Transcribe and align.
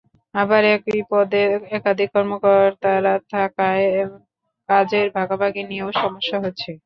আবার 0.35 0.61
একই 0.75 1.01
পদে 1.11 1.41
একাধিক 1.71 2.09
কর্মকর্তা 2.15 2.91
থাকায় 3.31 3.85
কাজের 4.69 5.07
ভাগাভাগি 5.17 5.61
নিয়েও 5.63 5.89
সমস্যা 5.95 6.37
হচ্ছে। 6.43 6.71